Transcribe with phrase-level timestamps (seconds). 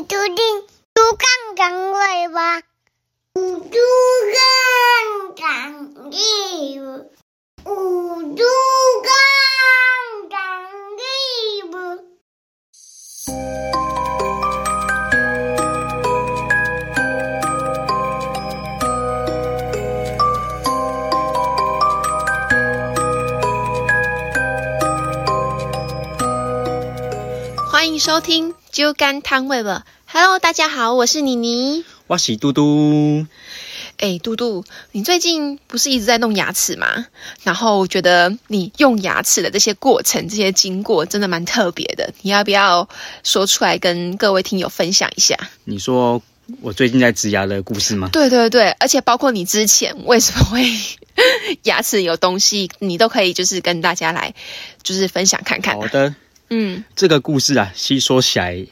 [0.00, 0.34] 你注定
[0.94, 2.62] 猪杠杠尾巴，
[3.34, 3.42] 猪
[4.32, 4.40] 杠
[5.36, 5.44] 杠
[6.10, 6.16] 尾
[6.80, 7.04] 巴，
[7.64, 8.42] 猪
[9.04, 9.12] 杠
[10.30, 10.40] 杠
[10.96, 11.04] 尾
[11.70, 11.76] 巴。
[27.70, 28.50] 欢迎收听
[28.80, 29.84] 《酒干汤味了》。
[30.10, 31.84] Hello，大家好，我是妮妮。
[32.06, 33.26] 我是嘟嘟，
[33.98, 37.04] 哎，嘟嘟，你最近不是一直在弄牙齿吗？
[37.42, 42.14] 然后我觉得你用牙齿的这些过程、这些经过，真的蛮特别的。
[42.22, 42.88] 你要不要
[43.22, 45.36] 说出来跟各位听友分享一下？
[45.64, 46.22] 你说
[46.62, 48.08] 我最近在植牙的故事吗？
[48.10, 50.64] 对对对，而且包括你之前为什么会
[51.64, 54.34] 牙齿有东西，你都可以就是跟大家来
[54.82, 55.76] 就是分享看看。
[55.76, 56.14] 好的，
[56.50, 58.66] 嗯这个故事啊，其实说起来，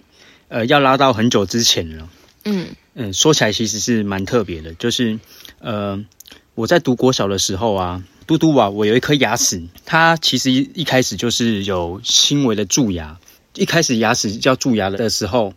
[0.49, 2.09] 呃，要拉到很久之前了。
[2.45, 5.19] 嗯嗯，说起来其实是蛮特别的，就是
[5.61, 6.05] 呃，
[6.55, 13.19] 我在读国小的时候啊，嘟嘟啊，我有一颗牙齿，它其实一一开始就是有轻微的蛀牙。
[13.55, 15.55] 一开始牙齿叫蛀牙的时候，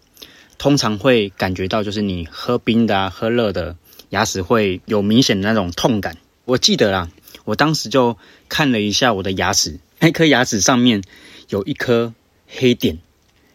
[0.57, 3.75] 通常会感觉到就是你喝冰的啊、喝热的，
[4.09, 6.17] 牙齿会有明显的那种痛感。
[6.45, 7.09] 我记得啦，
[7.45, 8.17] 我当时就
[8.49, 11.03] 看了一下我的牙齿，那颗牙齿上面
[11.51, 12.13] 有一颗
[12.47, 12.97] 黑点，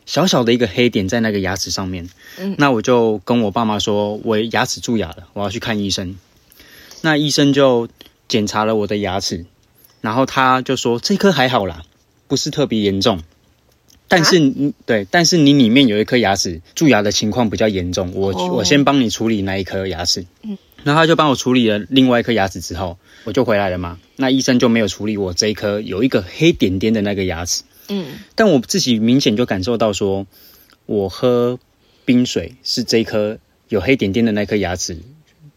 [0.05, 2.11] 小小的一个黑点在那个牙齿上面。
[2.59, 6.19] 那我就跟我爸妈说，我牙齿蛀牙了，我要去看医生。
[7.01, 7.89] 那医生就
[8.29, 9.47] 检查了我的牙齿，
[10.03, 11.85] 然后他就说这颗还好啦，
[12.29, 13.23] 不是特别严重。
[14.09, 20.27] 但是你、对，但是你里面有一颗牙齿蛀牙的情况比较严重，我、哦我先帮你处理那一颗牙齿。
[20.43, 23.99] 嗯，然后他就帮我处理了另外一颗牙齿之后，我就回来了嘛。
[24.15, 27.65] 那医生就没有处理我这一颗有一个黑点点的那个牙齿。
[27.89, 30.27] 嗯，但我自己明显就感受到说，
[30.87, 31.59] 我喝
[32.05, 34.99] 冰水是这一颗有黑点点的那颗牙齿，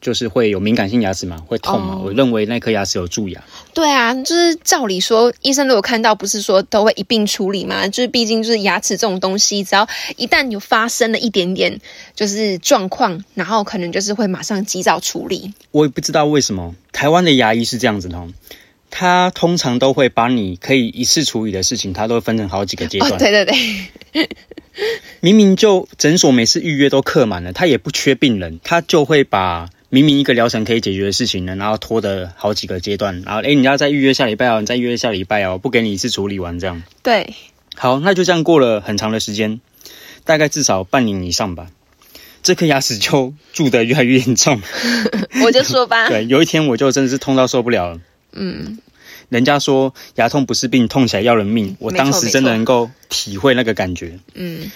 [0.01, 1.95] 就是会有敏感性牙齿嘛，会痛嘛。
[1.95, 3.43] 哦我认为那颗牙齿有蛀牙。
[3.73, 7.87] 对啊，就是照理说，医生如果看到，不是说都会一并处理嘛？
[7.87, 9.87] 就是毕竟就是牙齿这种东西，只要
[10.17, 11.79] 一旦有发生了一点点
[12.15, 15.53] 就是状况，然后可能就是会马上及早处理。
[15.71, 18.17] 我也不知道为什么台湾的牙医是这样子的
[18.89, 23.11] 哦，他通常都会把你可以一次处理的事情，他都会分成好几个阶段。
[23.11, 24.29] 哦，对对对，
[25.21, 36.83] 明明就诊所每次预约都客满了，他也不缺病人，他就会把明明一个疗程可以解决的事情呢，然后拖的好几个阶段，然后诶，你要再预约下礼拜哦，你再预约下礼拜哦，不给你一次处理完这样。
[37.03, 37.33] 对，
[37.75, 39.61] 好，那就这样过了很长的时间，
[40.23, 41.67] 大概至少半年以上吧。
[42.41, 44.61] 这颗牙齿就蛀得越来越严重。
[45.43, 47.99] 我就说吧， 对，有一天我就真的是痛到受不了了。
[48.31, 48.79] 嗯，
[49.29, 51.75] 人家说牙痛不是病，痛起来要人命。
[51.79, 54.19] 我当时真的能够体会那个感觉。
[54.33, 54.71] 嗯，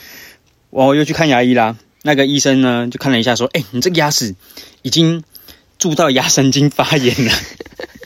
[0.70, 1.78] 我又去看牙医啦。
[2.02, 4.36] 那个医生呢，就看了一下，说：“哎、你这个牙齿
[4.82, 5.24] 已经
[5.80, 7.32] 蛀到牙神经发炎了。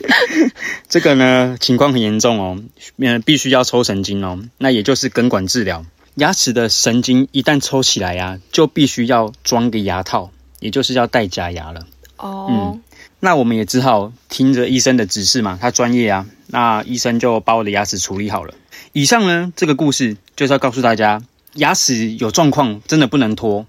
[0.88, 2.62] 这个呢，情况很严重哦，
[2.96, 4.38] 嗯，必须要抽神经哦。
[4.58, 5.84] 那也就是根管治疗。
[6.14, 11.86] 牙齿的神经一旦抽起来呀、就必须要装个牙套，也就是要戴假牙了。
[12.16, 12.78] 哦，
[13.20, 16.26] 那我们也只好听着医生的指示嘛，他专业啊。
[16.46, 18.54] 那医生就把我的牙齿处理好了。
[18.92, 21.22] 以上呢，这个故事就是要告诉大家，
[21.54, 23.66] 牙齿有状况真的不能拖。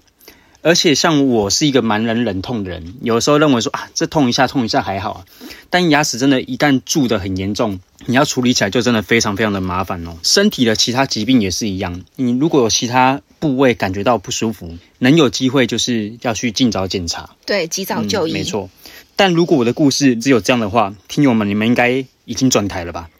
[0.62, 5.24] 而且像我是一个蛮能忍痛的人，有时候认为说啊，这痛一下痛一下还好啊，
[5.70, 10.18] 但牙齿真的，一旦蛀得很严重，你要处理起来就真的非常非常的麻烦哦。
[10.22, 17.30] 身体的其他疾病也是一样，你如果有其他部位感觉到不舒服，能有机会就是要去尽早检查。
[17.46, 18.44] 对，及早就医，嗯没。
[18.44, 18.68] 错。
[19.20, 23.10] 但如果我的故事只有这样的话，听友们你们应该已经转台了吧？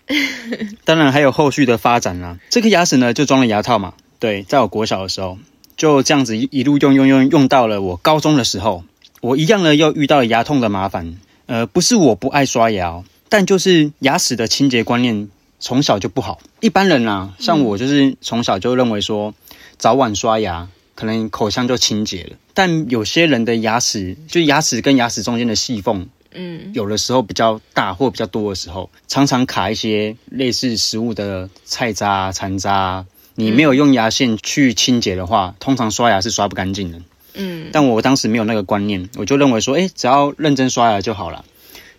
[0.87, 2.39] 当然还有后续的发展啦。
[2.49, 3.93] 这颗牙齿呢，就装了牙套嘛。
[4.19, 5.37] 对，在我国小的时候，
[5.77, 8.83] 就这样子一一路用用用用到了我高中的时候，
[9.21, 11.17] 我一样呢又遇到了牙痛的麻烦。
[11.45, 15.29] 呃，不是我不爱刷牙、哦，但就是牙齿的清洁观念
[15.59, 16.41] 从小就不好。
[16.61, 19.35] 一般人啊，像我就是从小就认为说，
[19.77, 20.67] 早晚刷牙
[21.01, 22.37] 可能口腔就清洁了。
[22.53, 33.07] 但有些人的牙齿，就牙齿跟牙齿中间的细缝，嗯，有的时候比较大或比较多的时候，常常卡一些类似食物的菜渣、残渣。
[33.37, 37.01] 你没有用牙线去清洁的话，通常刷牙是刷不干净的。
[37.33, 41.47] 嗯，但我当时没有那个观念，我就认为说，哎，只要认真刷牙就好了。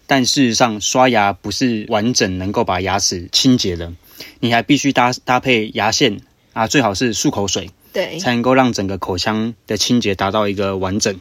[0.05, 3.93] 但事实上，刷牙不是完整能够把牙齿清洁的，
[4.41, 6.19] 你还必须搭搭配牙线
[6.51, 11.19] 啊，最好是漱口水，对，才能够让整个口腔的清洁达到一个完整。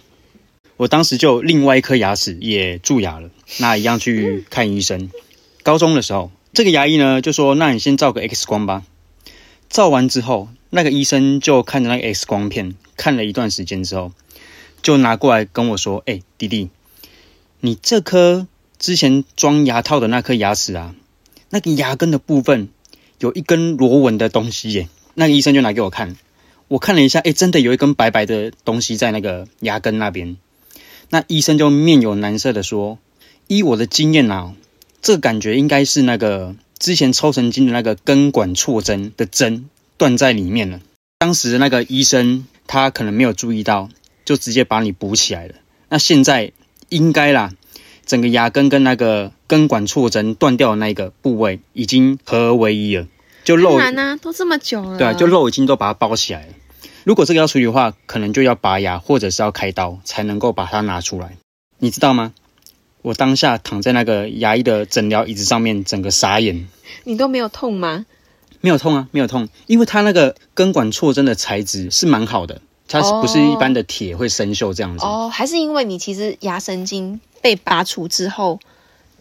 [0.76, 3.28] 我当时就另外一颗牙齿也蛀牙了，
[3.58, 5.10] 那一样去看医生。
[5.62, 8.82] 高中的时候，这个牙医呢就说：“那你先照个 X 光吧。”
[9.68, 14.12] 照完之后，那个医生就看着那个 X 光片，看了一段时间之后，
[14.80, 16.70] 就拿过来跟我说：“哎、弟弟，
[17.60, 18.46] 你这颗
[18.78, 20.94] 之前装牙套的那颗牙齿啊，
[21.50, 22.68] 那个牙根的部分
[23.18, 26.16] 有一根螺纹的东西耶。”那个医生就拿给我看，
[26.70, 30.36] 我看了一下，哎、真的有一根白白的东西在那个牙根那边。
[31.08, 33.00] 那医生就面有难色的说
[33.48, 34.54] ：“依我的经验啊，
[35.02, 40.80] 这感觉应该是那个之前抽神经的那个根管错针的针断在里面了。
[41.18, 43.88] 当时那个医生他可能没有注意到，
[44.24, 45.54] 就直接把你补起来了。
[45.88, 46.52] 那现在
[46.88, 47.52] 应该啦，
[48.06, 53.08] 整个牙根跟那个根管错针断掉的那个部位已经合而为一了，
[53.42, 53.76] 就肉
[54.22, 56.52] 都这么久了，对啊，就肉已经都把它包起来了。
[57.04, 61.36] 如果这个要处理的话，可能就要拔牙或者是要开刀才能够把它拿出来，
[61.78, 62.32] 你知道吗？
[63.02, 66.68] 我当下躺在那个牙医的诊疗椅子上面，整个傻眼，
[67.04, 68.04] 你都没有痛吗？
[68.60, 75.06] 没有痛啊，没有痛，因为它那个根管错针的材质是蛮好的，它是不是一般的铁会生锈这样子？
[75.06, 78.60] 哦，还是因为你其实牙神经被拔除之后，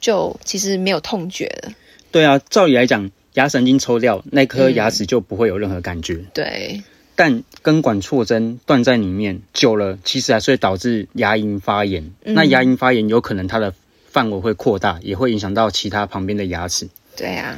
[0.02, 1.72] 就其实没有痛觉了。
[2.12, 6.26] 对啊，照理来讲，牙神经抽掉，那颗牙齿就不会有任何感觉。
[6.34, 6.84] 对，
[7.20, 12.14] 但根管错针断在里面久了，其实还是会导致牙龈发炎。
[12.24, 13.74] 嗯那牙龈发炎有可能它的
[14.08, 16.88] 范围会扩大，也会影响到其他旁边的牙齿。
[17.18, 17.58] 对啊，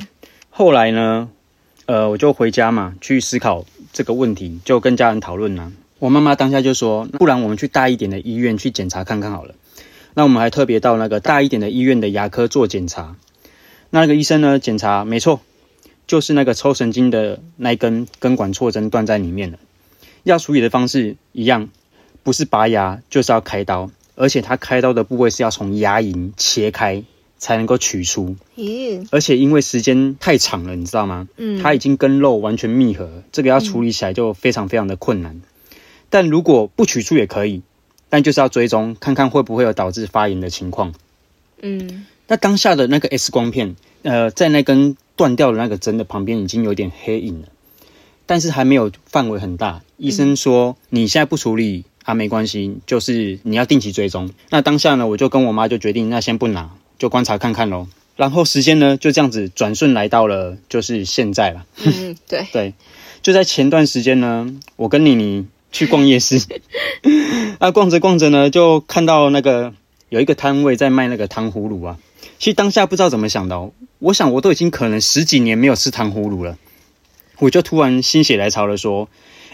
[0.49, 1.29] 后来呢，
[1.85, 3.63] 呃，我就回家嘛，去思考
[3.93, 5.71] 这个问题，就跟家人讨论啦。
[5.99, 9.53] 我妈妈当下就说：“不然我们去大一点的医院去检查看看好了。”
[10.15, 13.15] 那我们还特别到那个大一点的医院的牙科做检查。
[13.91, 15.39] 那个医生呢，检查没错，
[16.11, 19.57] 就是那个抽神经的那一根根管错针断在里面了。
[20.23, 21.69] 要处理的方式一样，
[22.21, 27.05] 不是拔牙就是要开刀，而且他开刀的部位是要从牙龈切开
[27.37, 28.35] 才能够取出。
[28.57, 31.29] 咦，而且因为时间太长了，你知道吗？
[31.37, 35.41] 嗯它已经跟肉完全密合，这个要处理起来就非常非常的困难。
[36.09, 37.61] 但如果不取出也可以，
[38.09, 40.93] 但就是要追踪看看会不会有导致发炎的情况。
[41.61, 47.49] 嗯，那当下的那个 X 光片，呃，在那根断掉的那个针的旁边已经有点黑影了，
[48.25, 49.81] 但是还没有范围很大。
[49.97, 54.31] 医生说、你现在不处理啊，没关系，就是你要定期追踪。
[54.49, 57.89] 那当下呢，我就跟我妈就决定，那先不拿，就观察看看咯。
[58.15, 61.65] 然后时间呢，就这样子转瞬来到了就是现在了。
[61.83, 62.73] 嗯，对， 对，
[63.21, 66.39] 就在前段时间呢，我跟妮妮去逛夜市，
[67.59, 69.73] 啊，逛着逛着呢，就看到那个
[70.07, 71.97] 有一个摊位在卖那个糖葫芦啊。
[72.41, 76.57] 其实当下不知道怎么想的、哦，我想我都已经可能十几年没有吃糖葫芦了，
[77.37, 79.09] 我就突然心血来潮的说：“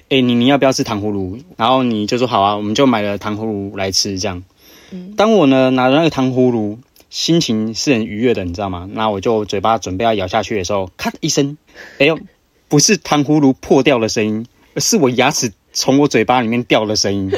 [0.08, 4.18] 哎、你你要不要吃糖葫芦？”然后你就说：“好啊。”我们就买了糖葫芦来吃。
[4.18, 4.42] 这样，
[5.18, 6.80] 当我呢拿着那个糖葫芦，
[7.10, 8.88] 心情是很愉悦的，你知道吗？
[8.94, 11.58] 那我就嘴巴准备要咬下去的时候，咔一声，
[12.00, 12.18] 哎呦！
[12.70, 14.46] 不是糖葫芦破掉的声音，
[14.76, 17.30] 而是我牙齿从我嘴巴里面掉的声音。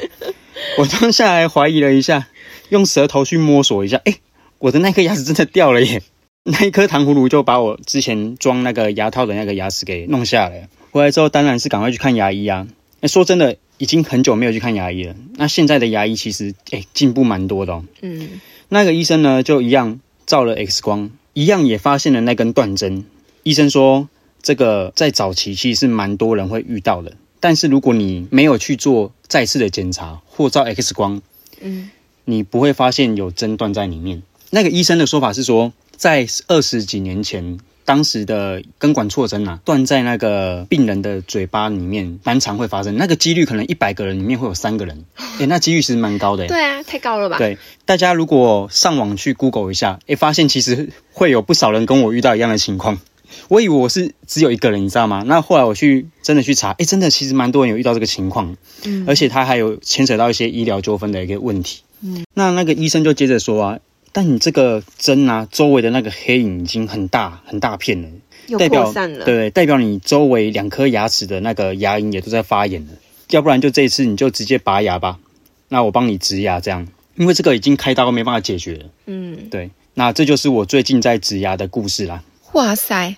[0.78, 2.28] 我当下还怀疑了一下，
[2.70, 4.14] 用舌头去摸索一下，哎、
[4.60, 6.02] 我的那颗牙齿真的掉了耶！
[6.44, 10.70] 那一颗糖葫芦就把我之前装那个牙套的那个牙齿给弄下来。
[10.92, 12.68] 回来之后当然是赶快去看牙医啊。
[13.02, 15.16] 哎、说真的，已经很久没有去看牙医了。
[15.36, 17.86] 那现在的牙医其实哎进、步蛮多的哦。
[18.02, 23.06] 嗯，那个医生呢，就一样照了 X 光，一样也发现了那根断针。
[23.44, 24.10] 医生说，
[24.42, 31.22] 这个在早期其实是蛮多人会遇到的，但是如果你没有去做再次的检查或照 X 光，
[31.62, 31.90] 嗯，
[32.26, 34.24] 你不会发现有针断在里面。
[34.52, 42.98] 那个医生的说法是说，在二十几年前，当时的根管错针啊，断在那个病人的嘴巴里面，蛮常会发生。
[42.98, 45.06] 那个几率可能一百个人里面会有三个人，
[45.40, 47.38] 诶、那几率其实蛮高的、诶对啊，太高了吧？
[47.38, 53.00] 对，大家如果上网去 Google 一下，诶，发现其实会有不少人跟我遇到一样的情况。
[53.48, 55.24] 我以为我是只有一个人，你知道吗？
[55.28, 61.82] 那后来我去真的去查，诶，真的其实蛮多人有遇到这个情况，嗯而且他还有牵扯到一些医疗纠纷的一个问题。
[62.02, 63.80] 嗯，那那个医生就接着说啊，
[64.12, 68.10] 但你这个针啊，周围的那个黑影已经很大很大片了，
[68.48, 69.26] 又代表扩散了。
[69.26, 72.94] 对，代表你周围两颗牙齿的那个牙龈也都在发炎了。
[73.30, 75.20] 要不然就这一次你就直接拔牙吧，
[75.68, 78.86] 那我帮你植牙这样，因为这个已经开刀没办法解决了。
[79.06, 82.24] 嗯，对，那这就是我最近在植牙的故事啦。
[82.54, 83.16] 哇塞，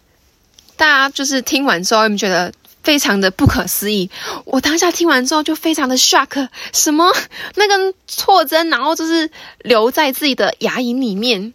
[0.75, 2.51] 大家就是听完之后，有没有觉得
[2.83, 4.09] 非常的不可思议？
[4.45, 7.11] 我当下听完之后就非常的 shock，什么
[7.55, 11.53] 那根错针，然后就是留在自己的牙龈里面。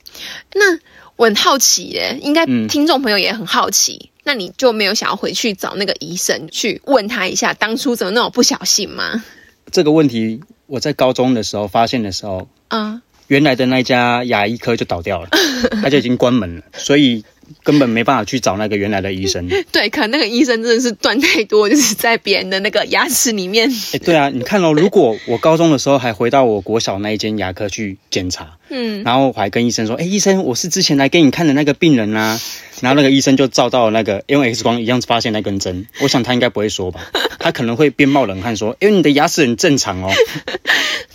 [0.54, 0.78] 那
[1.16, 4.10] 我很好奇耶，应该嗯听众朋友也很好奇。
[4.24, 9.22] 那你就没有想要回去找那个医生去问他一下，当初怎么那么不小心吗？
[9.70, 15.28] 这个问题我在高中的时候发现的时候，啊、原来的那家牙医科就倒掉了，
[15.80, 16.62] 它就已经关门了。
[16.74, 17.24] 所以
[17.62, 19.48] 根本没办法去找那个原来的医生。
[19.72, 23.70] 对，可能那个医生真的是断太多，就是在别人的那个牙齿里面。
[23.92, 32.40] 哎，对啊，你看哦，如果我高中的时候还回到我国小那一间牙科去检查，嗯，然后我还跟医生说，哎，医生，我是之前来给你看的那个病人啊。
[32.82, 37.00] 然后那个医生就照到那个用 X 光一样发现那根针， 我想他应该不会说吧，
[37.38, 40.12] 他可能会边冒冷汗说，因为你的牙齿很正常哦。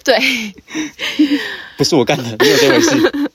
[0.04, 0.18] 对，
[1.78, 3.30] 不是我干的，没有这回事。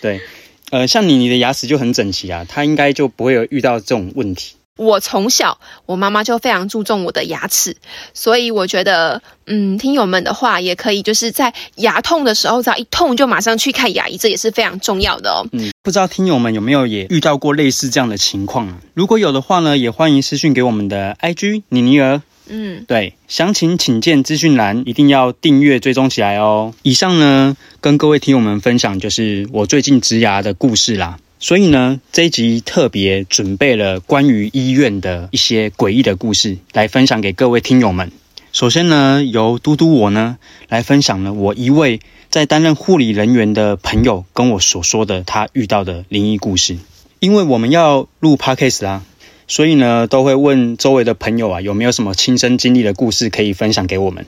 [0.00, 0.20] 对，
[0.70, 4.54] 呃，像你，你的牙齿就很整齐啊，他应该就不会有遇到这种问题。
[4.76, 7.76] 我从小，我妈妈就非常注重我的牙齿，
[8.12, 15.46] 所以我觉得，嗯，听友们的话也可以，就是在牙痛的时候，只要一痛就马上去看牙医，这也是非常重要的哦。
[15.52, 18.78] 嗯，不知道听友们有没有也遇到过类似这样的情况啊？
[18.92, 22.20] 如果有的话呢，也欢迎私讯给我们的 IG 妮妮儿。
[22.48, 26.74] 嗯，对，详情请见资讯栏，一定要订阅追踪起来哦。
[26.82, 31.18] 以上呢，跟各位听友们分享就是我最近植牙的故事啦。
[31.38, 38.10] 所以呢，这一集特别准备了关于医院的一些诡异的故事来分享给各位听友们。
[38.52, 40.38] 首先呢，由嘟嘟我呢
[40.68, 42.00] 来分享了我一位
[42.30, 46.78] 在担任护理人员的朋友跟我所说的他遇到的灵异故事。
[47.18, 49.02] 因为我们要录 podcast 啦。
[49.48, 54.26] 所以呢，都会问周围的朋友啊，有没有什么亲身经历的故事可以分享给我们。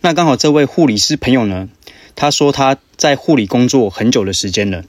[0.00, 1.68] 那刚好这位护理师朋友呢，
[2.14, 4.84] 他说他在护理工作很久的时间了，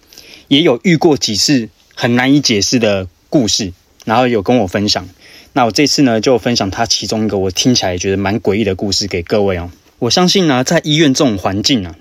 [0.47, 3.73] 也有遇过几次很难以解释的故事，
[4.05, 5.09] 然后有跟我分享。
[5.53, 9.71] 那我这次呢，就分享他其中一个我听起来觉得蛮诡异的故事给各位哦。
[9.99, 11.95] 我相信呢，在医院这种环境啊，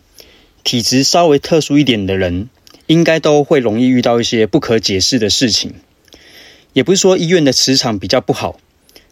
[0.63, 2.49] 体质稍微特殊一点的人，
[2.87, 5.75] 应该都会容易遇到一些不可解释的事情。
[6.73, 8.59] 也不是说医院的磁场比较不好，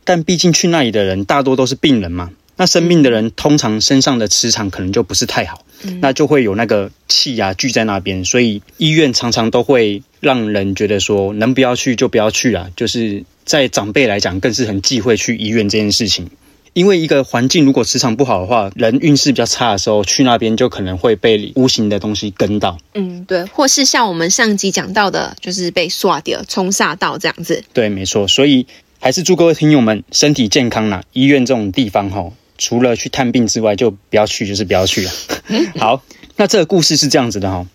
[0.05, 2.31] 但毕竟去那里的人大多都是病人嘛。
[2.57, 5.65] 那生病的人通常身上的磁场可能就不是太好，
[6.00, 12.69] 那就会有那个气啊聚在那边，所以医院常常都会让人觉得说能不要去就不要去了。
[12.75, 16.29] 就是在长辈来讲，更是很忌讳去医院这件事情。
[16.73, 22.79] 因为一个环境如果磁场不好的话，人运势比较差的时候去那边就可能会被无形的东西跟到。
[22.95, 27.65] 嗯，对，或是像我们上集讲到的，就是被刷掉、冲煞到这样子。
[27.73, 28.29] 对，没错。
[28.29, 28.67] 所以
[29.01, 31.03] 还是祝各位听友们身体健康啦。
[31.13, 35.11] 医院这种地方哈，除了去探病之外，就不要去，就是不要去了。
[35.79, 36.03] 好，
[36.37, 37.67] 那这个故事是这样子的哈。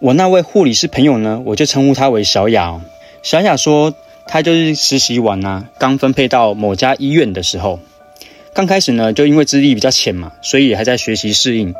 [0.00, 2.68] 我那位护理师朋友呢，我就称呼他为小雅。
[2.68, 2.82] 哦
[3.22, 3.94] 小雅说，
[4.26, 7.78] 她就是实习完啊，刚分配到某家医院的时候。
[8.52, 11.74] 刚开始呢，就因为资历比较浅嘛，所以还在学习适应。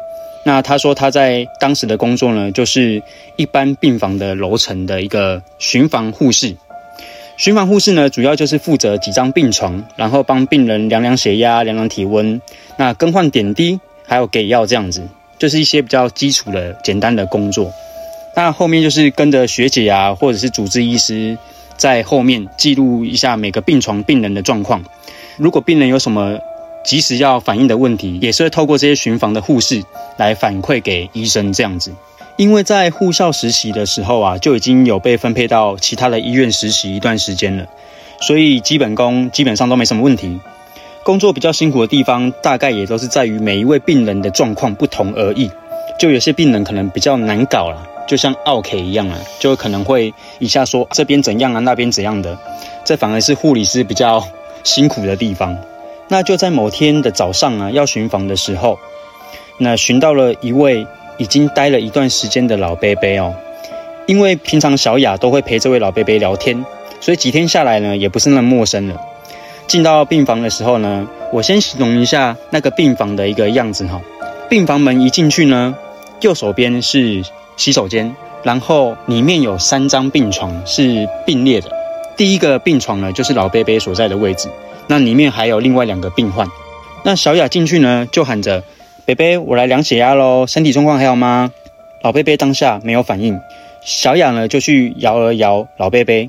[0.44, 3.02] 那他说他在当时的工作呢，就是
[3.36, 6.56] 一般病房的楼层的一个巡房护士。
[7.36, 12.40] 巡房护士呢，主要就是负责几张病床，然后帮病人量量血压、量量体温，
[12.76, 15.02] 那更换点滴，还有给药这样子，
[15.38, 17.72] 就是一些比较基础的简单的工作。
[18.36, 21.36] 那后面就是跟着学姐啊，或者是主治医师
[21.76, 24.84] 在后面记录一下每个病床病人的状况。
[25.36, 26.38] 如果病人有什么
[26.84, 29.82] 即使要反映的问题，也是会透过这些巡房的护士
[30.16, 31.92] 来反馈给医生这样子。
[32.36, 37.66] 因为在护校实习的时候啊，就已经有被分配到其他的医院实习一段时间了，
[38.22, 40.40] 所以基本功基本上都没什么问题。
[41.04, 45.50] 工作比较辛苦的地方，大概也都是在于每一位病人的状况不同而异。
[45.98, 52.38] 就有些病人可能比较难搞了，就像奥 K 一样啊，就可能会一下说这边怎样啊，那边怎样的，
[52.86, 54.26] 这反而是护理师比较
[54.64, 55.58] 辛苦的地方。
[56.12, 58.80] 那就在某天的早上啊，要巡房的时候，
[59.58, 60.84] 那巡到了一位
[61.18, 63.32] 已经待了一段时间的老伯伯哦。
[64.06, 66.66] 因为平常小雅都会陪这位老伯伯聊天，
[67.00, 69.00] 所以几天下来呢，也不是那么陌生了。
[69.68, 74.00] 进到病房的时候呢，我先形容一下那个病房的一个样子哈。
[74.48, 75.76] 病房门一进去呢，
[76.22, 77.22] 右手边是
[77.56, 81.70] 洗手间，然后里面有三张病床是并列的。
[82.16, 84.48] 第一个病床呢，就是老伯伯所在的位置。
[84.90, 86.48] 那里面还有另外两个病患，
[87.04, 88.64] 那小雅进去呢，就喊着
[89.06, 91.52] ：“贝贝，我来量血压喽，身体状况还好吗？”
[92.02, 93.38] 老贝贝当下没有反应，
[93.84, 96.26] 小雅呢就去摇了摇老贝贝，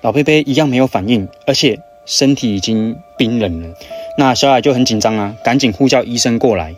[0.00, 3.68] 老贝贝一样没有反应，而且身体已经冰冷了。
[4.18, 6.74] 那小雅就很紧张啊，赶紧呼叫医生过来。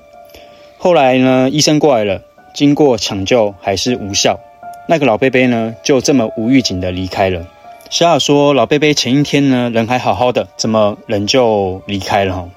[0.77, 2.21] 后来呢，医生过来了，
[2.53, 4.39] 经过抢救还是无效，
[4.87, 7.47] 那个老贝贝呢就这么无预警的离开了。
[7.91, 12.49] 小雅说：“老贝贝前一天呢，人还好好的，怎么人就离开了？”，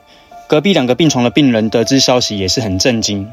[0.47, 3.29] 隔壁两个病床的病人得知消息也是很震惊，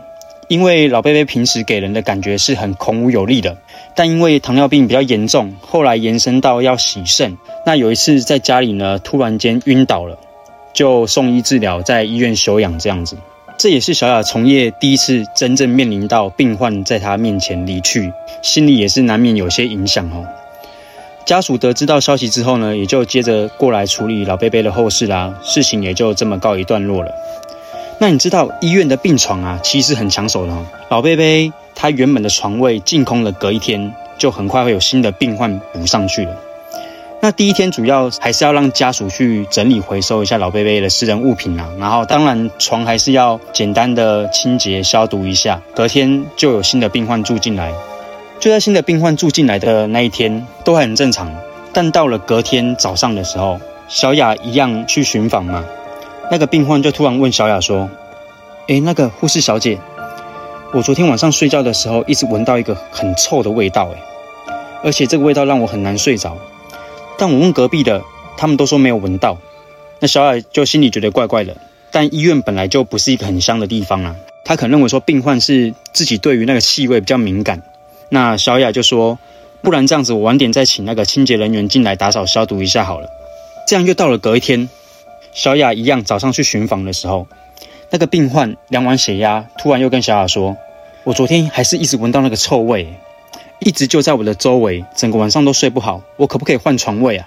[0.49, 3.57] 因为老贝贝平时给人的感觉是很孔武有力的，
[3.95, 7.39] 但因为糖尿病比较严重，后来延伸到要洗肾。
[7.65, 10.19] 那有一次在家里呢，突然间晕倒了，
[10.75, 13.17] 就送医治疗，在医院休养这样子。
[13.57, 20.27] 这也是小雅从业第一次真正面临到病患在她面前离去，心里也是难免有些影响哦。
[21.25, 27.11] 家属得知到消息之后呢，也就接着过来处理老贝贝的后事啦，事情也就这么告一段落了。
[27.99, 30.53] 那你知道医院的病床啊，其实很抢手的。
[30.91, 36.37] 老贝贝他原本的床位净空了，隔一天就很快会有新的病患补上去了。
[37.23, 45.63] 那第一天主要还是要让家属去整理回收一下老贝贝的私人物品啊，然后当然床还是要简单的清洁消毒一下。
[45.75, 47.73] 隔天就有新的病患住进来，
[48.45, 51.35] 就在新的病患住进来的那一天都还很正常，
[51.73, 53.59] 但到了隔天早上的时候，
[53.89, 55.65] 小雅一样去巡访嘛，
[56.31, 57.89] 那个病患就突然问小雅说
[58.69, 59.79] ：“诶，那个护士小姐，
[60.75, 63.97] 我昨天晚上睡觉的时候一直闻到一个很臭的味道，诶，
[64.83, 66.37] 而且这个味道让我很难睡着。”
[67.17, 68.03] 但我问隔壁的，
[68.37, 69.39] 他们都说没有闻到。
[70.01, 71.57] 那小雅就心里觉得怪怪的。
[71.91, 77.63] 但医院本来就不是一个很香的地方啊，她可能认为说病患是自己对于那个气味比较敏感。
[78.15, 79.19] 那小雅就说，
[79.61, 83.09] 不然这样子，我晚点再请那个清洁人员进来打扫消毒一下好了。
[83.67, 84.69] 这样又到了隔一天，
[85.33, 87.27] 小雅一样早上去巡房的时候，
[87.91, 90.57] 那个病患量完血压，突然又跟小雅说，
[91.03, 92.87] 我昨天还是一直闻到那个臭味。
[93.59, 96.03] 一直就在我的周围，整个晚上都睡不好。
[96.17, 97.27] 我可不可以换床位啊？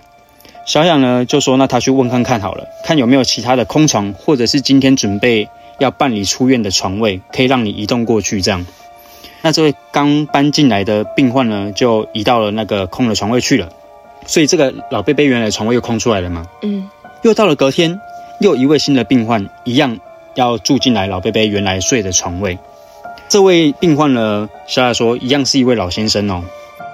[0.66, 8.42] 小雅呢就说：“那他去问看看好了，看有没有其他的空床，或者是今天准备要办理出院的床位，可以让你移动过去。
[8.42, 8.66] 这样，
[9.48, 13.70] 那这位刚搬进来的病患呢，就移到了那个空的床位去了。
[14.26, 16.46] 所以这个老贝贝原来的床位又空出来了嘛？
[16.64, 16.90] 嗯。
[17.22, 18.02] 又到了隔天，
[18.42, 20.00] 又一位新的病患一样
[20.36, 22.60] 要住进来老贝贝原来睡的床位。
[23.30, 26.44] 这位病患呢，小雅说一样是一位老先生哦。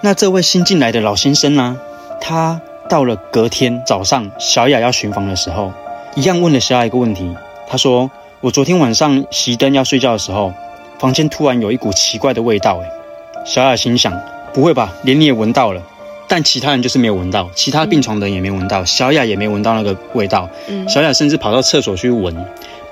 [0.03, 1.79] 那这位新进来的老先生呢，
[2.21, 5.73] 他到了隔天早上，小雅要巡房的时候，
[6.13, 7.35] 一样问了小雅一个问题。
[7.67, 10.53] 他说：“我昨天晚上熄灯要睡觉的时候，
[10.99, 12.89] 房间突然有一股奇怪的味道。”哎，
[13.45, 14.13] 小雅心想：
[14.53, 15.81] 不会吧，连你也闻到了？
[16.27, 20.49] 但其他人就是没有闻到，其他病床的人也没闻到，小雅也没闻到那个味道。
[20.67, 22.35] 嗯，小雅甚至跑到厕所去闻。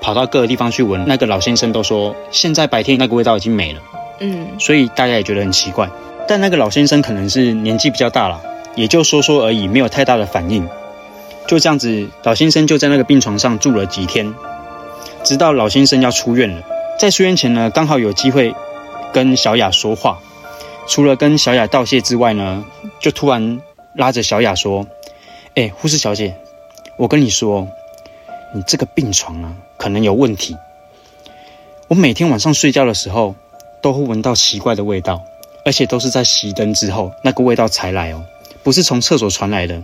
[0.00, 3.80] 跑到各个地方去闻，那个老先生都说现在白天那个味道已经没了。
[4.18, 5.88] 嗯，所以大家也觉得很奇怪。
[6.26, 8.40] 但那个老先生可能是年纪比较大了，
[8.74, 10.68] 也就说说而已，没有太大的反应。
[11.46, 14.34] 就这样子，老先生就在那个病床上住了几天，
[15.22, 16.62] 直到老先生要出院了。
[16.98, 18.54] 在出院前呢，刚好有机会
[19.12, 20.20] 跟小雅说话。
[20.88, 22.64] 除了跟小雅道谢之外呢，
[23.00, 23.60] 就突然
[23.94, 24.86] 拉着小雅说
[25.54, 26.36] ：“哎，护士小姐，
[26.96, 27.68] 我跟你说。”
[28.54, 30.54] 你这个病床啊，可能有问题。
[31.88, 33.34] 我每天晚上睡觉的时候，
[33.80, 35.22] 都会闻到奇怪的味道，
[35.64, 38.22] 而且都是在熄灯之后，那个味道才来哦，
[38.62, 39.82] 不是从厕所传来的。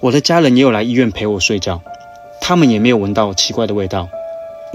[0.00, 1.80] 我的家人也有来医院陪我睡觉，
[2.40, 4.08] 他们也没有闻到奇怪的味道。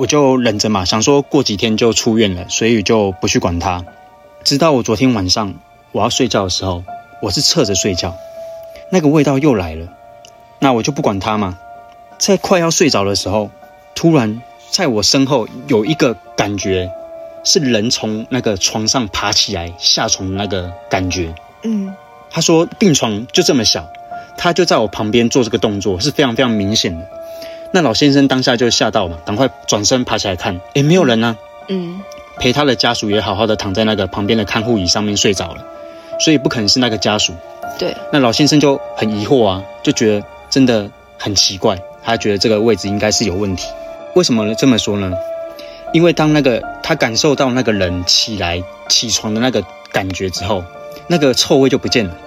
[0.02, 3.86] 我就忍着嘛，想说过几天就出院了，所以就不去管它。
[4.44, 5.54] 直到我昨天晚上
[5.92, 6.84] 我要睡觉的时候，
[7.22, 8.16] 我是侧着睡觉，
[8.92, 9.86] 那个味道又来了，
[10.58, 11.60] 那我就不管它嘛。
[12.18, 13.52] 在快要睡着的时候，
[13.94, 16.90] 突然在我身后有一个感觉，
[17.44, 21.32] 是人从那个床上爬起来下床那个感觉。
[21.62, 21.94] 嗯，
[22.32, 23.88] 他说病床就这么小，
[24.36, 27.08] 他就在我旁边做这个动作是非常非常明显的。
[27.74, 31.38] 那老先生当下就吓到嘛，赶快转身爬起来看，诶，没有人呢。
[31.70, 32.02] 嗯，
[32.38, 35.64] 陪他的家属也好好的躺在那个旁边的看护椅上面睡着了，
[36.20, 37.34] 所以不可能是那个家属。
[37.80, 41.80] 对，那老先生就很疑惑啊，就觉得真的很奇怪。
[42.04, 43.68] 他觉得这个位置应该是有问题，
[44.16, 45.14] 为什么这么说呢？
[45.94, 50.64] 因为当那个他感受到那个人起来起床的那个感觉之后，
[51.08, 52.18] 那个臭味就不见了。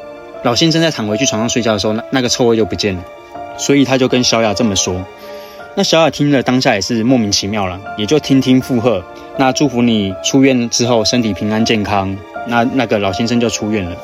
[0.43, 3.03] 老先生在躺回去床上睡觉的时候，那那个臭味就不见了，
[3.59, 5.05] 所以他就跟小雅这么说。
[5.77, 9.05] 那小雅听了当下也是莫名其妙了，也就听听附和，
[9.39, 12.17] 那祝福你出院之后身体平安健康。
[12.47, 13.97] 那那个老先生就出院了。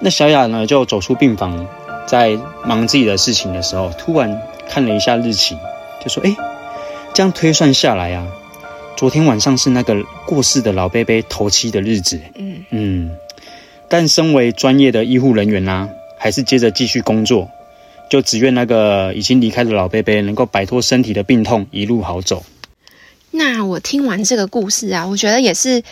[0.00, 1.66] 那小雅呢就走出病房，
[2.06, 4.40] 在忙自己的事情的时候，突然。
[4.70, 5.56] 看了一下日期，
[6.04, 6.36] 就说：“哎，
[7.14, 8.26] 这样推算下来啊，
[8.98, 13.16] 昨天晚上是那个过世的老贝贝头七的日子。”嗯嗯，
[13.88, 15.88] 但身为专业的医护人员呢，
[16.18, 17.48] 还是接着继续工作，
[18.10, 22.44] 就只愿那个已经离开的老贝贝能够摆脱身体的病痛，一路好走。
[23.30, 25.82] 那我听完这个故事啊，我觉得也是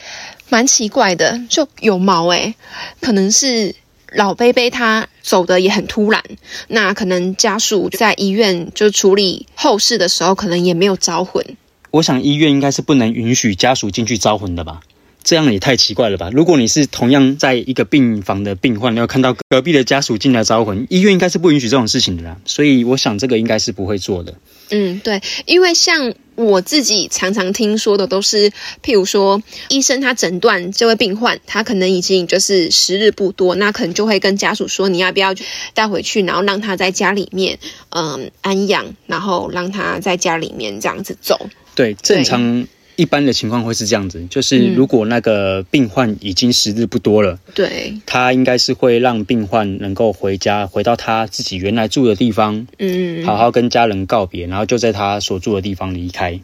[0.49, 2.55] 蛮奇怪的，就有毛哎，
[3.01, 3.75] 可能是。
[4.13, 6.23] 老贝贝他走的也很突然，
[6.69, 11.45] 那可能家属在医院就处理后事的时候，可能也没有招魂。
[11.91, 14.81] 我想医院应该是不能允许家属进去招魂的吧？
[15.27, 16.31] 这样也太奇怪了吧？
[16.33, 22.37] 如果你是同样在一个病房的病患，要看到隔壁的家属进来招魂，医院应该是不允许这种事情的啦。
[22.45, 24.35] 所以我想这个应该是不会做的。
[24.71, 28.53] 嗯，对，因为像我自己常常听说的都是，
[28.85, 35.35] 譬如说，医生他诊断这位病患，他可能已经就是时日不多，那可能就会跟家属说，你要不要
[35.75, 37.59] 带回去，然后让他在家里面，
[37.91, 41.49] 嗯，安养，然后让他在家里面这样子走。
[41.75, 56.41] 对，正常一般的情况会是这样子，就是如果那个病患已经时日不多了，对，他应该是会让病患能够回家，回到他自己原来住的地方，嗯，好好跟家人告别，然后就在他所住的地方离开。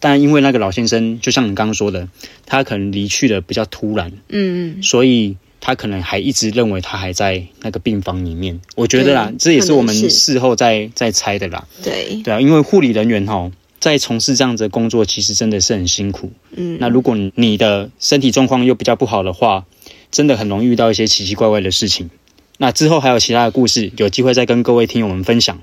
[0.00, 2.08] 但因为那个老先生，就像你刚刚说的，
[2.46, 8.58] 他可能离去的比较突然，嗯，所以他可能还一直认为他还在那个病房里面。
[8.76, 11.68] 我觉得啦，这也是我们事后再再猜的啦。
[11.84, 16.30] 对，对啊，因为护理人员哈，在从事这样子的工作，其实真的是很辛苦。
[16.52, 19.64] 嗯，那如果你的身体状况又比较不好的话，
[20.12, 22.10] 真的很容易遇到一些奇奇怪怪的事情。
[22.58, 25.58] 那之后还有其他的故事，有机会再跟各位听友们分享。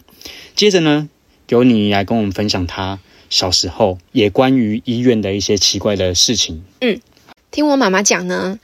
[0.55, 1.07] 接着呢，
[1.49, 2.99] 由你来跟我们分享他
[3.29, 6.63] 小时候也关于医院的一些奇怪的事情。
[6.81, 6.99] 嗯
[7.51, 8.57] 听我妈妈讲呢，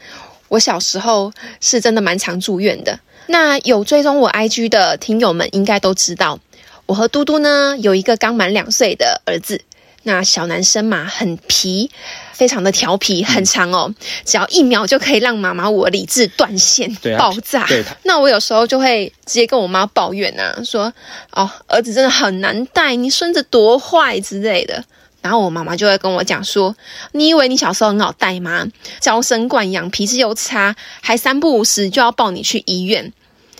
[0.49, 2.99] 我小时候是真的蛮常住院的。
[3.27, 6.39] 那有追踪我 IG 的听友们应该都知道，
[6.85, 9.61] 我和嘟嘟呢有一个刚满两岁的儿子。
[10.05, 11.89] 那小男生嘛，很皮，
[12.33, 17.65] 非常的调皮，很长哦，只要一秒就可以让妈妈我理智断线、对啊爆炸。
[17.67, 20.93] 对，那我有时候就会直接跟我妈抱怨啊，说
[21.31, 24.83] ：“哦，儿子真的很难带，你孙子多坏之类的。”
[25.23, 26.75] 然后我妈妈就会跟我讲说
[27.13, 28.67] ：“你以为你小时候很好带吗？
[28.99, 33.13] 娇生惯养，脾气又差，还三不五时就要抱你去医院，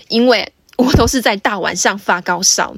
[0.10, 2.76] 因为我都是在大晚上发高烧。”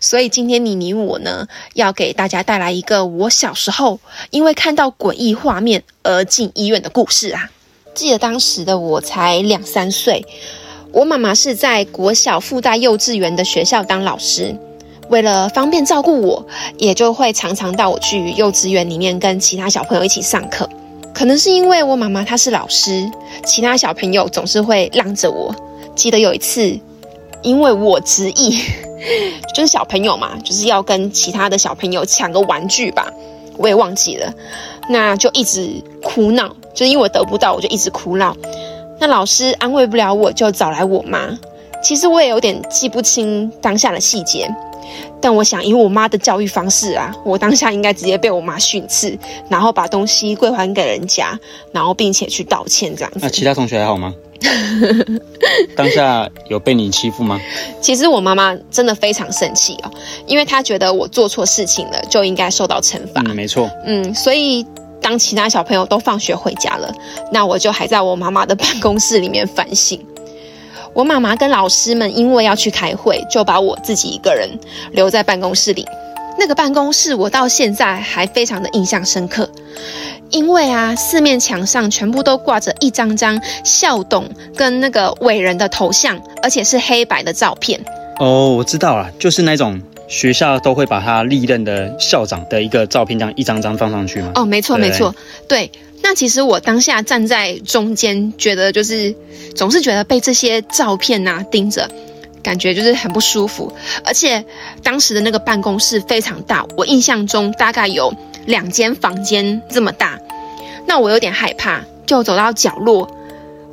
[0.00, 7.50] 所以今天妮妮我呢，要给大家带来一个我小时候因为看到诡异画面而进医院的故事啊。
[7.94, 10.24] 记得当时的我才两三岁，
[10.92, 14.56] 我妈妈是在国小附带幼稚园的学校当老师，
[15.08, 20.68] 为了方便照顾我，也就会常常带我去幼稚园里面跟其他小朋友一起上课。
[21.12, 23.10] 可能是因为我妈妈她是老师，
[23.44, 25.52] 其他小朋友总是会让着我。
[25.96, 26.78] 记得有一次，
[27.42, 28.58] 因为我执意，
[29.54, 33.12] 就是小朋友嘛，就是要跟其他的小朋友抢个玩具吧，
[33.56, 34.32] 我也忘记了，
[34.90, 38.36] 那就一直哭闹，就因为我得不到，我就一直哭闹。
[39.00, 41.38] 那老师安慰不了我，就找来我妈。
[41.80, 44.52] 其实我也有点记不清当下的细节，
[45.20, 51.38] 但我想以我妈的教育方式啊，我当下应该直接被我妈训斥，然后把东西归还给人家，
[51.72, 53.18] 然后并且去道歉这样子。
[53.22, 54.14] 那其他同学还好吗？
[55.76, 57.40] 当下有被你欺负吗？
[57.80, 59.90] 其实我妈妈真的非常生气哦，
[60.26, 63.20] 因为她觉得我做错事情了，就应该受到惩罚。
[63.26, 63.68] 嗯，没错。
[63.84, 64.64] 嗯，所以
[65.02, 66.94] 当其他小朋友都放学回家了，
[67.32, 70.00] 那我就还在我妈妈的办公室里面反省。
[70.98, 74.50] 我妈妈跟老师们因为要去开会，就把我自己一个人
[74.90, 75.86] 留在办公室里。
[76.36, 79.48] 那个办公室我到现在还非常的印象深刻，
[80.30, 87.80] 因为啊，四面墙上全部都挂着一张张校董跟那个伟人的头像，而且是黑白的照片。
[88.18, 94.32] 哦，我知道了，就是那种学校都会把他历任的校长的一个照片这样一张张放上去嘛。
[94.34, 95.14] 哦，没错没错，
[95.46, 95.70] 对。
[96.02, 99.14] 那其实我当下站在中间，觉得就是
[99.54, 101.90] 总是觉得被这些照片呐、盯着，
[102.42, 103.72] 感觉就是很不舒服。
[104.04, 104.44] 而且
[104.82, 108.14] 当时的那个办公室非常大，我印象中大概有
[108.46, 110.18] 两间房间这么大。
[110.86, 113.10] 那我有点害怕，就走到角落。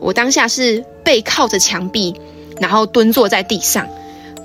[0.01, 2.13] 我当下是背靠着墙壁，
[2.59, 3.87] 然后蹲坐在地上。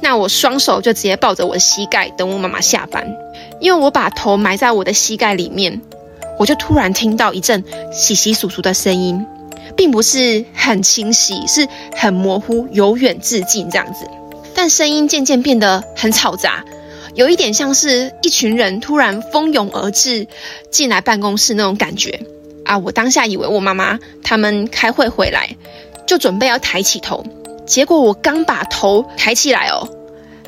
[0.01, 3.17] 那我双手就直接抱着我的膝盖，等我妈妈下班。
[3.61, 5.83] 因为我把头埋在我的膝盖里面，
[6.41, 9.27] 我就突然听到一阵窸窸窣窣的声音，
[9.77, 14.09] 并不是很清晰，是很模糊，由远至近这样子。
[14.55, 16.65] 但声音渐渐变得很嘈杂，
[17.15, 20.27] 有一点像是一群人突然蜂拥而至
[20.71, 22.23] 进来办公室那种感觉
[22.65, 22.79] 啊！
[22.79, 25.57] 我当下以为我妈妈他们开会回来，
[26.07, 27.23] 就准备要抬起头，
[27.67, 29.87] 结果我刚把头抬起来哦，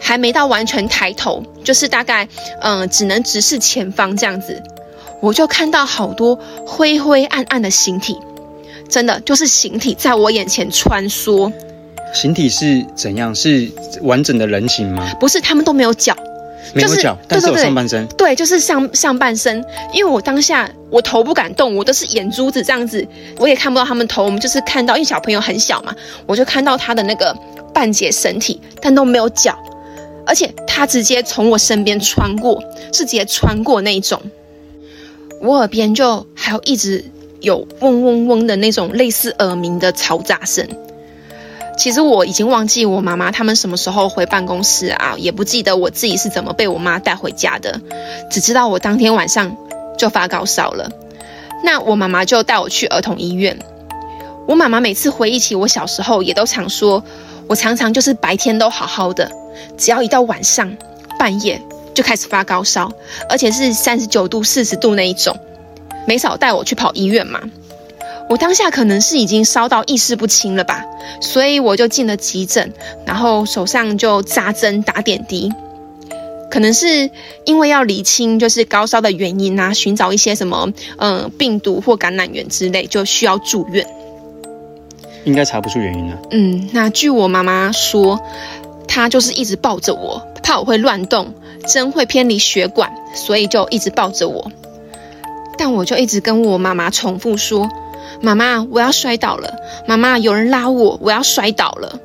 [0.00, 2.26] 还没到完全抬头，就是大概
[2.62, 4.62] 嗯、只能直视前方这样子，
[5.22, 8.18] 我就看到好多灰灰暗暗的形体，
[8.88, 11.52] 真的就是形体在我眼前穿梭，
[12.12, 13.32] 形体是怎样？
[13.32, 13.70] 是
[14.02, 15.08] 完整的人形吗？
[15.20, 16.16] 不是他们都没有脚。
[16.74, 18.06] 就是没有脚，但是有对对对上半身。
[18.16, 23.06] 对，就是上上半身，因为我当下我头不敢动，我都是眼珠子这样子，
[23.38, 27.36] 我也看不到他们头，我们就是看到，因为小朋友很小嘛，我就看到他的那个
[27.74, 29.58] 半截身体，但都没有脚，
[30.24, 34.22] 而且他直接从我身边穿过，是直接穿过那一种，
[35.42, 37.04] 我耳边就还有一直
[37.40, 40.68] 有嗡嗡嗡的那种类似耳鸣的嘈杂声。
[41.76, 47.80] 其实我已经忘记我妈妈他们什么时候回办公室啊，也不记得我自己是怎么被我妈带回家的，
[48.30, 49.56] 只知道我当天晚上
[49.98, 50.88] 就发高烧了。
[51.64, 53.58] 那我妈妈就带我去儿童医院。
[54.46, 57.02] 我妈妈每次回忆起我小时候，也都常说，
[57.48, 59.28] 我常常就是白天都好好的，
[59.76, 60.76] 只要一到晚上
[61.18, 61.60] 半夜
[61.94, 62.92] 就开始发高烧，
[63.28, 65.36] 而且是三十九度、四十度那一种，
[66.06, 67.40] 没少带我去跑医院嘛。
[68.28, 70.84] 我当下可能是已经烧到意识不清了吧，
[71.20, 72.72] 所以我就进了急诊，
[73.04, 75.52] 然后手上就扎针打点滴。
[76.50, 77.10] 可能是
[77.44, 83.86] 因为要理清就是高烧的原因啊，寻找一些什么嗯病毒或感染源之类，就需要住院。
[85.24, 86.18] 应该查不出原因了。
[86.30, 88.20] 嗯，那据我妈妈说，
[88.88, 94.50] 她就是一直抱着我，怕我会乱动，针会偏离血管，所以就一直抱着我。
[95.56, 97.70] 但我就一直跟我妈妈重复说
[98.20, 99.54] ：“妈妈，我要摔倒了！
[99.86, 101.98] 妈妈，有人拉我，我要摔倒了。”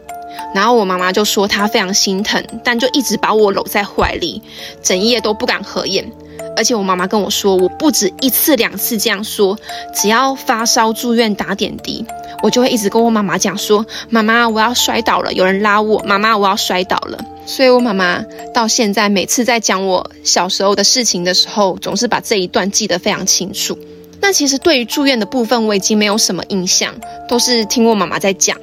[0.53, 4.41] 然后我妈妈就说她非常心疼，但就一直把我搂在怀里，
[4.83, 6.11] 整夜都不敢合眼。
[6.57, 9.57] 而且我妈妈跟我说，我不止一次两次这样说，
[9.93, 12.03] 只要发烧住院打点滴，
[12.41, 17.23] 我就会一直跟我妈妈讲说：“妈妈，我要摔倒了，有人拉我。”妈妈，我要摔倒了。
[17.45, 23.77] 所以，我妈妈到现在每次在讲我小时候的事情的时候，总是把这一段记得非常清楚。
[24.19, 26.93] 那其实对于住院的部分，我已经没有什么印象，
[27.29, 28.57] 都是听我妈妈在讲。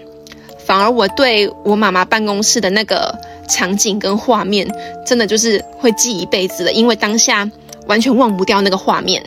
[0.66, 3.16] 反而我对我妈妈办公室的那个
[3.48, 4.66] 场景跟画面，
[5.06, 7.50] 真的就是会记一辈子的，因为当下。
[7.86, 9.22] 完全忘不掉那个画面，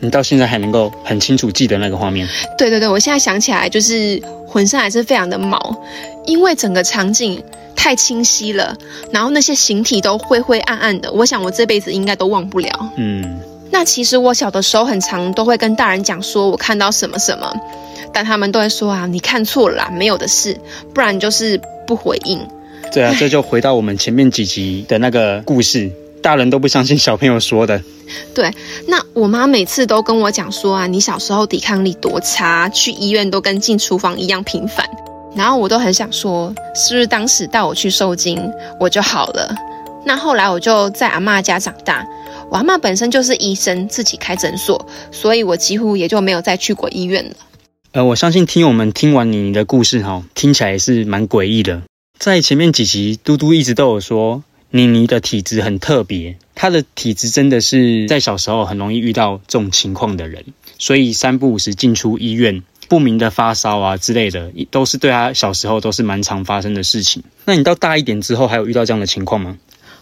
[0.00, 2.26] 你到现在还能够很清楚记得那个画面？
[2.56, 5.76] 对对对，我现在想起来就是浑身还是非常的毛，
[6.26, 7.42] 因为整个场景
[7.76, 8.76] 太清晰了，
[9.12, 12.92] 然后那些形体都灰灰暗暗的，我想我这辈子应该都忘不了。
[12.96, 13.38] 嗯，
[13.70, 17.52] 那其实我小的时候很常都会跟大人讲说我看到什么什么，
[18.12, 20.58] 但他们都会说啊，你看错了，没有的事，
[20.94, 22.40] 不然就是不回应。
[22.92, 25.90] 对啊，这就回到我们前面几集的那个故事。
[26.22, 27.82] 大人都不相信小朋友说的，
[28.34, 28.52] 对。
[28.86, 34.88] 那我妈每次都跟我讲说啊，你小时候抵抗力多差，去医院都跟进厨房一样频繁。
[35.36, 38.50] 然后我都很想说，是不是当时带我去受精，
[38.80, 39.54] 我就好了？
[40.04, 42.06] 那后来我就在阿妈家长大，
[42.50, 47.36] 我阿妈本身就是医生，自己开诊所，所以我几乎也就没有再去过医院了。
[47.92, 51.82] 呃，我相信听友们听完你的故事哈，听起来也是蛮诡异的。
[52.18, 54.42] 在前面几集，嘟嘟一直都有说。
[54.70, 60.44] 妮妮的体质很特别，她的体质真的是在小时候很容易遇到这种情况的人，
[60.78, 67.22] 所以三不五时进出医院，不明的发烧啊之类的，都是对她小时候都是蛮常发生的事情。
[67.46, 69.56] 那你到大一点之后，还有遇到这样的情况吗？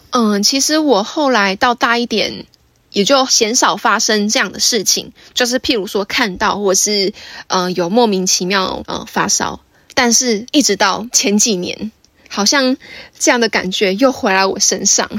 [0.09, 2.45] 嗯，其实我后来到大一点，
[2.91, 7.13] 也就鲜少发生这样的事情，就是譬如说看到或是
[7.47, 9.61] 呃有莫名其妙呃发烧，
[9.93, 11.93] 但是一直到前几年。
[12.29, 12.77] 好像
[13.17, 15.09] 这样的感觉又回来我身上。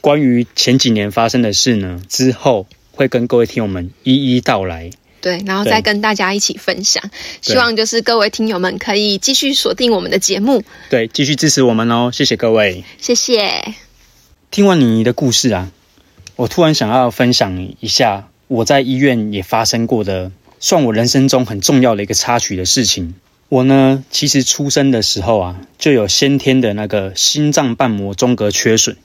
[0.00, 4.90] 关于前几年发生的事呢，之后会跟各位听友们一一道来。
[5.20, 7.02] 对，然后再跟大家一起分享。
[7.40, 10.62] 希望就是各位听友们可以继续锁定我们的节目。
[10.88, 12.84] 对，继续支持我们哦，谢谢各位。
[13.00, 13.74] 谢谢。
[14.52, 15.72] 听完妮妮的故事啊，
[16.36, 23.14] 我突然想要分享一下我在医院也发生过的，算我人生中很重要的一个插曲的事情。
[23.48, 28.96] 我呢，其实出生的时候啊，就有先天的那个心脏瓣膜中隔缺损。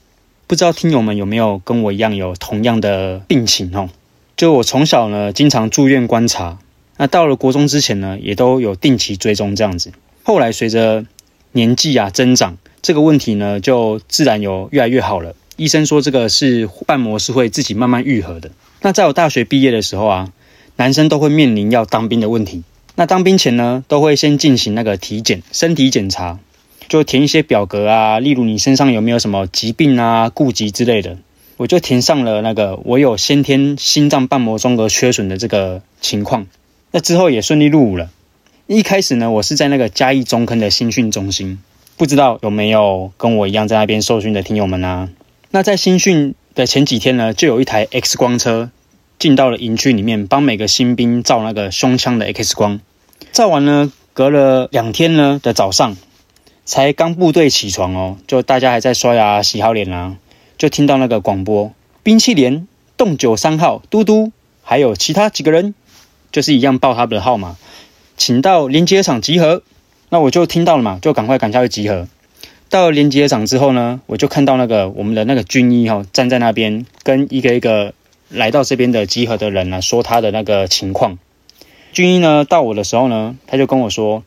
[0.48, 3.88] 不知道听友们有没有跟我一样有同样的病情哦？
[4.36, 6.58] 就我从小呢，经常住院观察。
[6.96, 9.92] 那到了国中之前呢，也都有定期追踪这样子。
[10.24, 11.06] 后来随着
[11.52, 15.36] 年纪啊增长，这个问题呢，就自然有越来越好了。
[15.54, 18.50] 医生说这个是瓣膜是会自己慢慢愈合的。
[18.80, 20.32] 那在我大学毕业的时候啊，
[20.74, 22.64] 男生都会面临要当兵的问题。
[23.02, 26.38] 那当兵前呢，都会先进行那个体检、身体检查，
[26.88, 31.18] 就填一些表格啊，例如你身上有没有什么疾病啊、痼疾之类的。
[31.56, 36.46] 我就填上了那个我有先天心脏瓣膜中隔缺损的这个情况。
[36.92, 38.08] 那之后也顺利入伍了。
[38.68, 41.58] 一开始呢，我是在那个嘉义中坑的新训中心，
[41.96, 45.08] 不知道有没有跟我一样在那边受训的听友们啊？
[45.50, 48.70] 那在新训的前几天呢，就有一台 X 光车。
[49.18, 52.80] 进到了营区里面，帮每个新兵照那个胸腔的 X 光。
[53.32, 55.96] 照完呢，隔了两天呢的早上，
[56.66, 60.18] 才刚部队起床哦，就大家还在刷牙、洗好脸啊，
[60.58, 62.68] 就听到那个广播：兵器连
[62.98, 65.74] 洞九三号嘟嘟，还有其他几个人，
[66.30, 67.56] 就是一样报他们的号码，
[68.18, 69.62] 请到连接场集合。
[70.10, 72.06] 那我就听到了嘛，就赶快赶下去集合。
[72.68, 77.94] 到连接场之后呢，我就看到那个我们的那个军医哈，站在那边跟一个一个。
[78.28, 81.18] 来到这边的集合的人呢，说他的那个情况。
[81.92, 84.24] 军医呢到我的时候呢，他就跟我说：“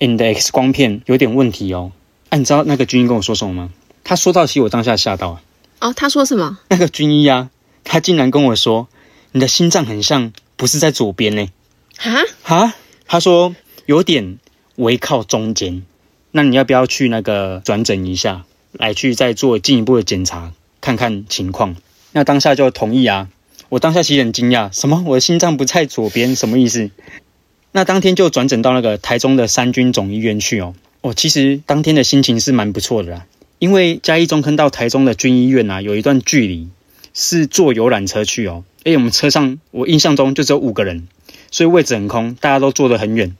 [0.00, 1.92] 诶你的 X 光片有点问题哦。
[2.30, 3.70] 啊，你知道那个军医跟我说什么吗？
[4.02, 5.42] 他说到，其实我当下吓到啊。
[5.80, 6.58] 哦，他说什么？
[6.68, 7.50] 那个军医啊，
[7.84, 8.88] 他竟然跟我说，
[9.32, 11.48] 你的心脏很像不是在左边呢。
[11.98, 12.22] 哈？
[12.42, 12.74] 哈？
[13.06, 14.38] 他说有点
[14.76, 15.82] 微靠中间。
[16.30, 21.76] 那你要不要去那个转诊一下，来去再做进一步的检查，看看情况？
[22.12, 23.28] 那当下就同意啊。
[23.72, 25.02] 我当下其实很惊讶，什么？
[25.06, 26.90] 我的心脏不在左边，什么意思？
[27.70, 30.74] 那当天就转诊到那个台中的三军总医院去哦。
[31.00, 33.26] 哦，其实当天的心情是蛮不错的啦，
[33.58, 36.68] 因为嘉义中坑到台中的军医院啊，有一段距离
[37.14, 38.62] 是坐游览车去哦。
[38.84, 41.08] 哎，我们车上我印象中就只有五个人，
[41.50, 43.34] 所以位置很空，大家都坐得很远。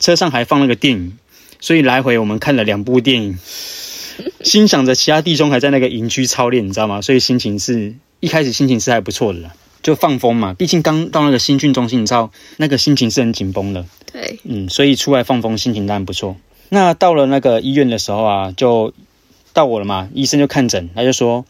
[0.00, 1.16] 车上还放了个电影，
[1.60, 3.38] 所以来回我们看了两部电影，
[4.40, 7.00] 心想着其他弟兄还在那个营区操练，你知道吗？
[7.00, 9.54] 所以心情是一开始心情是还不错的啦，
[9.88, 10.52] 就放风嘛。
[10.52, 13.86] 毕竟刚到那个新训中心，你知道那个心情是很紧绷的。
[14.12, 16.36] 对，嗯，所以出来放风，心情当然不错。
[16.68, 18.92] 那到了那个医院的时候啊，就
[19.54, 20.10] 到我了嘛。
[20.12, 21.46] 医生就看诊，他就说：“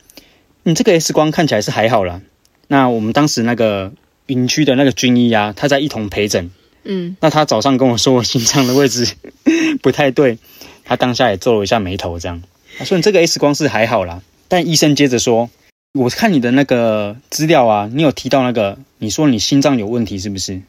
[0.62, 2.20] 你这个 X 光看起来是还好啦。”
[2.68, 3.92] 那我们当时那个
[4.27, 6.53] 营区的那个军医啊，他在一同陪诊。
[6.85, 9.16] 嗯，那他早上跟我说我心脏的位置
[9.83, 10.38] 不太对，
[10.85, 12.40] 他当下也皱了一下眉头，这样
[12.79, 15.51] 他说：“你这个 X 光是还好啦。”但医生接着说
[15.98, 20.62] ：“我看你的那个资料啊，你有提到那个，你说你心脏有问题是不是？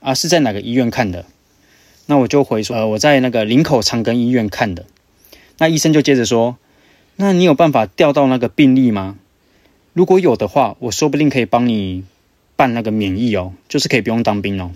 [0.00, 1.24] 啊，是在哪个医院看的？”
[2.04, 4.84] 那我就回说，呃，我在那个林口长庚医院看的。
[5.56, 6.58] 那医生就接着说，
[7.16, 9.16] 那你有办法调到那个病历吗？
[9.94, 12.04] 如果有的话，我说不定可以帮你
[12.54, 14.72] 办那个免疫哦，就是可以不用当兵哦。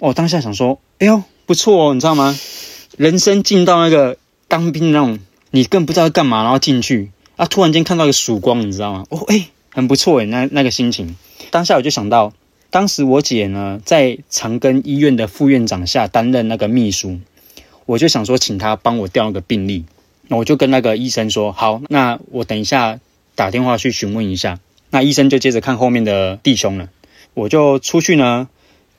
[0.00, 2.38] 我当下想说，哎呦，不错哦，你知道吗？
[2.98, 5.18] 人生进到那个当兵那种，
[5.50, 9.04] 你更不知道干嘛，然后进去啊，突然间看到一个曙光，你知道吗？
[9.10, 11.16] 哦，哎，很不错哎，那那个心情。
[11.50, 12.32] 当下我就想到。
[12.68, 17.20] 当时我姐呢在长庚医院的副院长下担任那个秘书，
[17.86, 19.84] 我就想说请他帮我调那个病历，
[20.26, 22.98] 那我就跟那个医生说好，那我等一下
[23.36, 24.58] 打电话去询问一下。
[24.90, 26.90] 那医生就接着看后面的弟兄了，
[27.34, 28.48] 我就出去呢，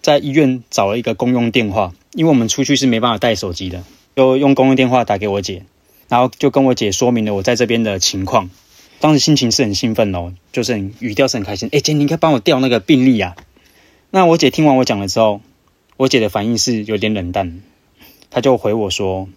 [0.02, 3.84] 在医院找了一个公用电话，因为我们出去是没办法带手机的，
[4.16, 5.66] 就用公用电话打给我姐，
[6.08, 8.50] 然后就跟我姐说明了我在这边的情况。
[9.00, 11.70] 当时心情是很兴奋哦，就是很语调是很开心。
[11.72, 13.36] 哎姐，你应该帮我调那个病历啊。
[14.10, 15.42] 那我姐听完我讲了之后，
[15.98, 17.62] 我姐的反应是有点冷淡，
[18.32, 19.30] 她就回我说：“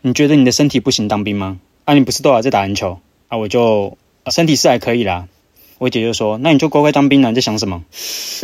[0.00, 1.58] 你觉得你的身体不行当兵吗？
[1.84, 3.36] 啊，你不是都还在打篮球啊？
[3.36, 3.98] 我就
[4.30, 5.28] 身体是还可以啦。”
[5.78, 7.84] 我姐就说：“那你就乖乖当兵了，你在想什么？”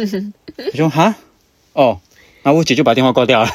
[0.72, 1.14] 我说：“哈，
[1.72, 2.00] 哦。”
[2.42, 3.50] 然后我姐就把电话挂掉了，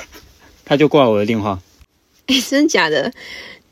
[0.63, 1.59] 她就挂了我的电话。
[2.27, 3.13] 哎，真的假的？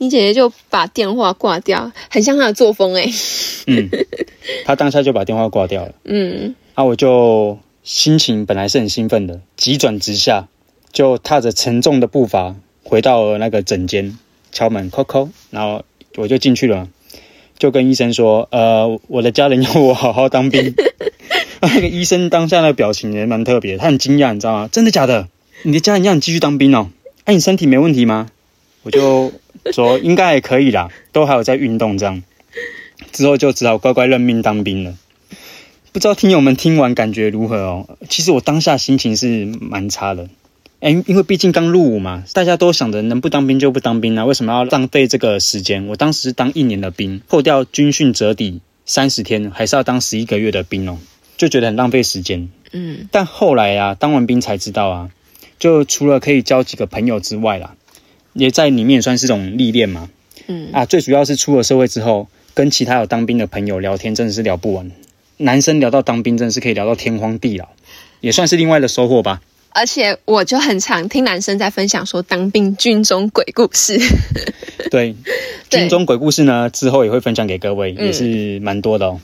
[0.04, 3.10] 你姐姐就把电话挂掉，很像她的作风哎。
[3.68, 3.89] 嗯，
[4.66, 5.94] 她当下就把电话挂掉了。
[6.04, 7.58] 嗯，啊，我就。
[7.86, 10.48] 心情本来是很兴奋的，急转直下，
[10.94, 14.18] 就踏着沉重的步伐回到了那个诊间，
[14.54, 15.84] 敲门，叩叩，然后
[16.16, 16.88] 我就进去了，
[17.60, 20.74] 就跟医生说：“呃，我的家人要我好好当兵。
[21.60, 24.70] ”那个医生当下的表情也蛮特别，他很惊讶，你知道吗？
[24.72, 25.28] 真的假的？
[25.63, 26.89] 你的家人要你继续当兵哦？
[27.26, 28.30] 哎，你身体没问题吗？
[28.84, 29.34] 我就
[29.71, 32.23] 说应该还可以啦，都还有在运动这样，
[33.12, 34.95] 之后就只好乖乖认命当兵了。
[35.91, 37.97] 不知道听友们听完感觉如何哦？
[38.10, 40.28] 其实我当下心情是蛮差的，
[40.80, 45.86] 哎，因为毕竟刚入伍嘛，大家都想着能不当兵就不当兵啊，为什么要浪费这个时间？
[45.86, 50.97] 我当时当一年的兵，扣掉军训折抵三十天，还是要当十一个月的兵哦，
[51.38, 52.49] 就觉得很浪费时间。
[52.71, 55.12] 嗯，但后来啊，当完兵才知道啊，
[55.60, 57.76] 就除了可以交几个朋友之外啦，
[58.34, 60.10] 也在里面算是种历练嘛。
[60.48, 64.91] 嗯，啊，最主要是出了社会之后，跟其他有当兵的朋友聊天，真的是聊不完。
[65.38, 67.69] 男生聊到当兵，真的是可以聊到天荒地老，
[68.19, 69.41] 也算是另外的收获吧。
[69.76, 74.00] 而且我就很常听男生在分享说当兵军中鬼故事。
[74.91, 75.15] 对，
[75.72, 79.19] 军中鬼故事呢，之后也会分享给各位，也是蛮多的哦。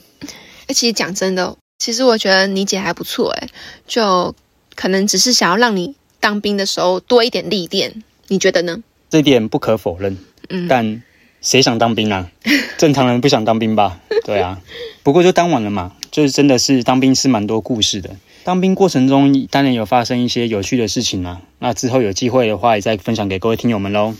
[0.68, 3.48] 哎，其实讲真的，其实我觉得你姐还不错，哎，
[3.86, 4.34] 就
[4.74, 8.82] 可能只是想要让你当兵的时候多一点历练，你觉得呢？
[9.10, 10.16] 这点不可否认，
[10.48, 11.02] 嗯，但。
[11.40, 12.28] 谁想当兵啊？
[12.78, 14.00] 正常人不想当兵吧？
[14.24, 14.60] 对啊，
[15.04, 18.10] 不过就当完了嘛，就是真的是当兵是蛮多故事的。
[18.42, 24.16] 当兵过程中当然有发生一些有趣的事情啊，那之后有机会的话也再分享给各位听友们喽。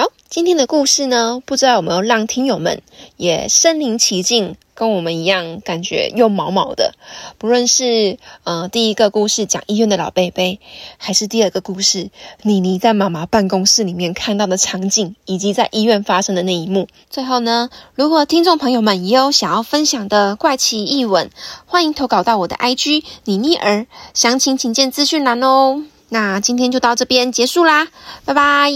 [0.00, 2.82] 好，今天的故事呢，不知道有没有让听友们
[3.16, 4.54] 也身临其境。
[4.72, 6.94] 跟我们一样，感觉又毛毛的。
[7.36, 10.60] 不论是呃第一个故事讲医院的老贝贝，
[10.98, 12.10] 还是第二个故事
[12.42, 16.86] 妮妮在妈妈办公室里面看到的场景，以及在医院发生的那一幕。
[17.10, 21.32] 最后呢，如果听众朋友们也有想要分享的怪奇异闻，
[21.66, 25.82] 欢迎投稿到我的 IG 妮妮儿，详情请见资讯栏哦。
[26.10, 27.88] 那今天就到这边结束啦，
[28.24, 28.70] 拜拜。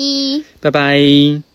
[0.60, 1.51] 拜拜。